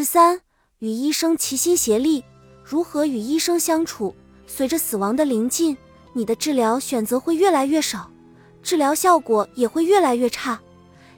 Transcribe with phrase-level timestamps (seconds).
[0.00, 0.40] 十三，
[0.78, 2.24] 与医生齐心协力，
[2.64, 4.16] 如何与医生相处？
[4.46, 5.76] 随着死亡的临近，
[6.14, 8.10] 你的治疗选择会越来越少，
[8.62, 10.58] 治疗效果也会越来越差，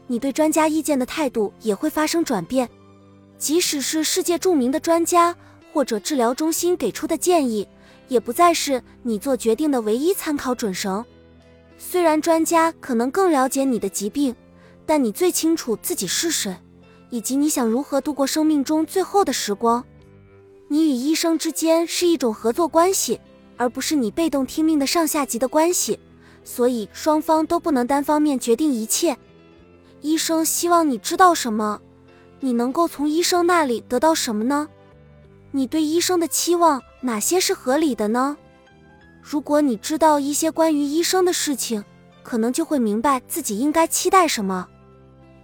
[0.09, 2.69] 你对专家意见的态度也会发生转变。
[3.39, 5.33] 即使是世界著名的专家
[5.73, 7.69] 或者治疗中心给出的建议，
[8.09, 11.05] 也不再是你做决定的唯一参考准绳。
[11.79, 14.35] 虽然专家可能更了解你的疾病，
[14.85, 16.57] 但你最清楚自己是谁。
[17.13, 19.85] 以及你想如何度过生命中最后的时光？
[20.69, 23.21] 你与医生之间是一种合作关系，
[23.59, 26.01] 而不是你被动听命的上下级的关系，
[26.43, 29.15] 所以双方都不能单方面决定一切。
[30.01, 31.83] 医生希望你知道什么？
[32.41, 34.67] 你能够从医生那里得到什么呢？
[35.51, 38.39] 你对医生的期望哪些是合理的呢？
[39.21, 41.85] 如果你知道一些关于医生的事情，
[42.23, 44.67] 可能就会明白自己应该期待什么。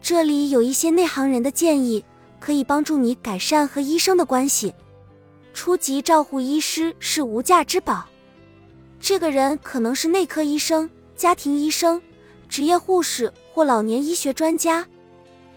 [0.00, 2.04] 这里有一些内行人的建议，
[2.40, 4.72] 可以帮助你改善和医生的关系。
[5.52, 8.06] 初级照护医师是无价之宝。
[9.00, 12.00] 这个人可能是内科医生、家庭医生、
[12.48, 14.86] 职业护士或老年医学专家。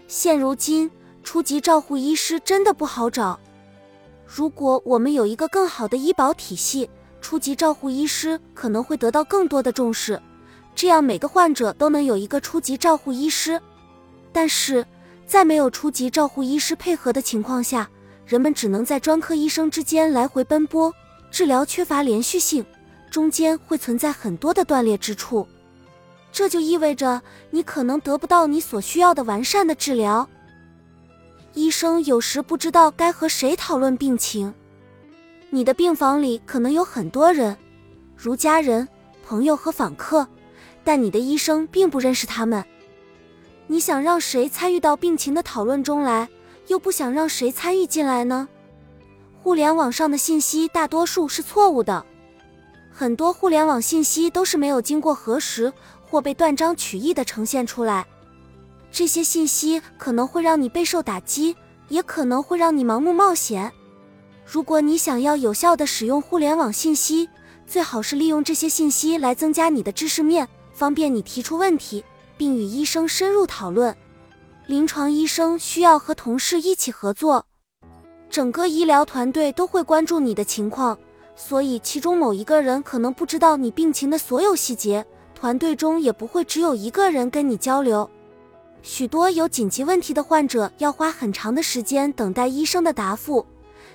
[0.08, 0.90] 现如今，
[1.22, 3.38] 初级照护医师真的不好找。
[4.26, 6.88] 如果我们有一个更好的医保体系，
[7.20, 10.20] 初级照护医师可能会得到更多的重视，
[10.74, 13.60] 这样每个患者都能有一个初级照护医师。
[14.32, 14.84] 但是
[15.26, 17.88] 在没有初级照护医师配合的情况下，
[18.26, 20.92] 人们只能在专科医生之间来回奔波，
[21.30, 22.64] 治疗缺乏连续性，
[23.10, 25.46] 中间会存在很多的断裂之处。
[26.32, 30.26] 这就意味着你可能得不到你所需要的完善的治疗。
[31.52, 34.54] 医生有时不知道该和谁讨论病情。
[35.50, 37.54] 你的病房里可能有很多人，
[38.16, 38.88] 如家人、
[39.22, 40.26] 朋友和访客，
[40.82, 42.64] 但你的医生并不认识他们。
[43.72, 46.28] 你想让谁参与到病情的讨论中来，
[46.66, 48.46] 又不想让谁参与进来呢？
[49.42, 52.04] 互联网上的信息大多数是错误的，
[52.90, 55.72] 很多互联网信息都是没有经过核实
[56.04, 58.06] 或被断章取义的呈现出来。
[58.90, 61.56] 这些信息可能会让你备受打击，
[61.88, 63.72] 也可能会让你盲目冒险。
[64.44, 67.26] 如果你想要有效的使用互联网信息，
[67.66, 72.04] 最好是利用这些信息来增加你的知识面，方便你提出问题。
[72.42, 73.96] 并与医生深入讨论。
[74.66, 77.46] 临床医生需要和同事一起合作，
[78.28, 80.98] 整个医疗团队都会关注你的情况，
[81.36, 88.10] 所以其中某一个人可能不知道你病情的所有细节，团队中也不会只有一个人跟你交流。
[88.82, 93.46] 许多有紧急问题的患者要花很长的时间等待医生的答复，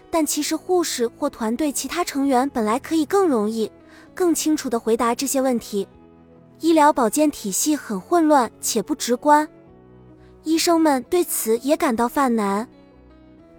[0.09, 3.69] 但其实护士或团队其他成员本来可以更容易、
[4.16, 5.86] 更清楚地回答这些问题。
[6.59, 9.47] 医疗保健体系很混乱且不直观，
[10.44, 12.68] 医生们对此也感到犯难。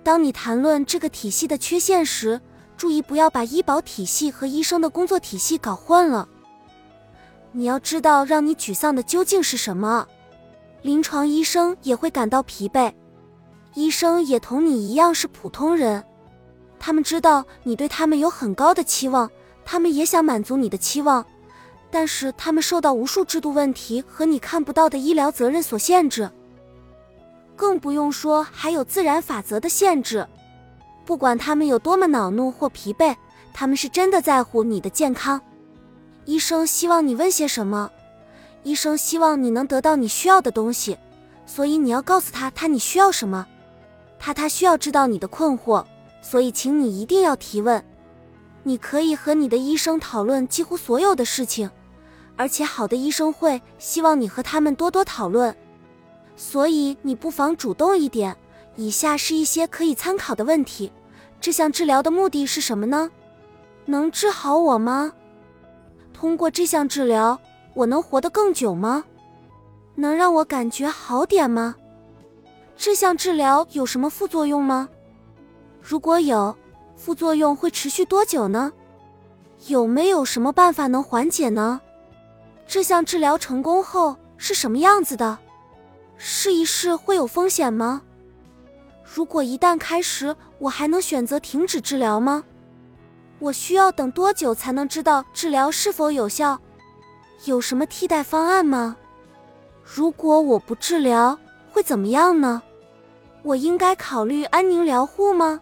[0.02, 2.40] 当你谈论这个体系的缺陷时，
[2.76, 6.28] 注意不要把医保体系和医生的工作体系搞混了。
[7.52, 10.06] 你要知道，让你沮丧的究竟是什么？
[10.82, 12.92] 临床医生也会感到疲惫，
[13.74, 16.02] 医生也同你一样是普通人，
[16.80, 19.30] 他们知道你对他们有很高的期望，
[19.64, 21.24] 他们也想满足你的期望。
[21.90, 26.30] 但是他们受到无数制度问题和你看不到的医疗责任所限制，
[27.56, 30.26] 更不用说还有自然法则的限制。
[31.06, 33.16] 不管他们有多么恼怒或疲惫，
[33.54, 35.40] 他们是真的在乎你的健康。
[36.26, 37.90] 医生希望你问些什么？
[38.64, 40.98] 医生希望你能得到你需要的东西，
[41.46, 43.46] 所以你要告诉他他你需要什么。
[44.18, 45.82] 他他需要知道你的困惑，
[46.20, 47.82] 所以请你一定要提问。
[48.64, 51.70] 你可以和你的医生讨论几乎所有的事情。
[52.38, 55.54] 而且好的医生会希望你和他们多多讨论，
[56.36, 58.34] 所以你不妨主动一点。
[58.76, 60.92] 以下是一些可以参考的问题：
[61.40, 63.10] 这项治疗的目的是什么呢？
[63.86, 65.12] 能治好我吗？
[66.14, 67.40] 通过这项治疗，
[67.74, 69.02] 我能活得更久吗？
[69.96, 71.74] 能让我感觉好点吗？
[72.76, 74.88] 这项治疗有什么副作用吗？
[75.82, 76.56] 如果有，
[76.94, 78.72] 副作用会持续多久呢？
[79.66, 81.80] 有没有什么办法能缓解呢？
[82.68, 85.38] 这项治疗成功后是什么样子的？
[86.18, 88.02] 试一试会有风险吗？
[89.02, 92.44] 如果一旦开始，我还能选择停止治疗吗？
[93.38, 96.60] 我需要等多久才能知道治疗是否有效？
[97.46, 98.98] 有什么替代方案吗？
[99.82, 101.38] 如果我不治疗
[101.70, 102.60] 会怎么样呢？
[103.42, 105.58] 我应该考虑安宁疗护吗？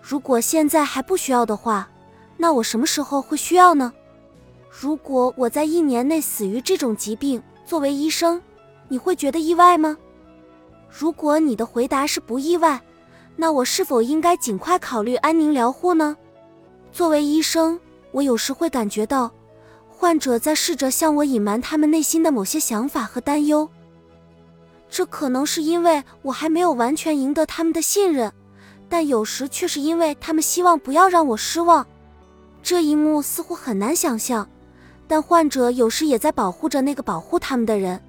[0.00, 1.88] 如果现在还不需要的话，
[2.36, 3.92] 那我什么时候会需要呢？
[4.76, 8.42] 如果我在一年内死于这种疾病，作为医生，
[8.88, 9.96] 你会觉得意外吗？
[10.90, 12.82] 如果你的回答是不意外，
[13.36, 16.16] 那我是否应该尽快考虑安宁疗护呢？
[16.90, 17.78] 作为医生，
[18.10, 19.32] 我有时会感觉到，
[19.88, 23.68] 患者在试着向我隐瞒他们内心的某些想法和担忧。
[24.90, 28.32] 这可能是因为我还没有完全赢得他们的信任，
[28.88, 31.86] 但有时却是因为他们希望不要让我失望。
[32.60, 34.48] 这一幕似乎很难想象，
[35.06, 38.00] 但患者有时也在保护着那个保护他们的人。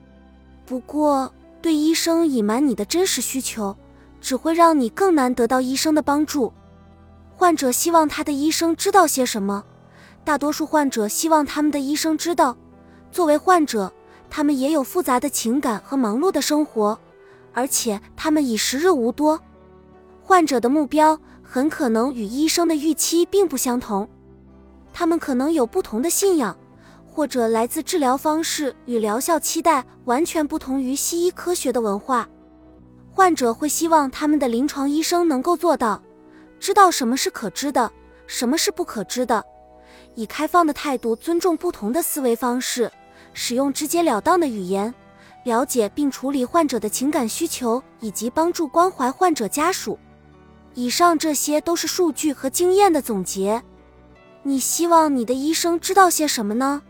[0.66, 1.32] 不过，
[1.62, 3.76] 对医生隐瞒你的真实需求，
[4.22, 6.52] 只会让你更难得到医生的帮助。
[7.36, 9.64] 患者希望他的医生知道些什么？
[10.24, 12.56] 大多数患者希望他们的医生知道，
[13.12, 13.92] 作为患者。
[14.28, 17.00] 他们也有复杂的情感和忙碌的生活，
[17.54, 19.40] 而且他们已时日无多。
[20.24, 24.10] 患者的目标很可能与医生的预期并不相同，
[24.92, 26.58] 他们可能有不同的信仰，
[27.16, 32.28] 或者来自治疗方式与疗效期待完全不同于西医科学的文化。
[33.10, 36.04] 患者会希望他们的临床医生能够做到，
[36.60, 37.90] 知道什么是可知的，
[38.28, 39.42] 什么是不可知的，
[40.14, 42.92] 以开放的态度尊重不同的思维方式。
[43.32, 44.94] 使用直截了当的语言，
[45.46, 49.98] 了解并处理患者的情感需求，以及帮助关怀患者家属。
[50.74, 53.64] 以上这些都是数据和经验的总结。
[54.44, 56.82] 你希望你的医生知道些什么呢？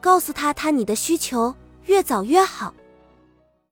[0.00, 1.54] 告诉他他你的需求，
[1.86, 2.72] 越早越好。